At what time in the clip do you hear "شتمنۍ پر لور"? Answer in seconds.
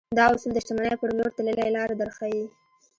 0.63-1.29